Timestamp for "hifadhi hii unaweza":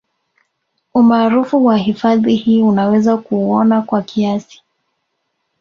1.77-3.17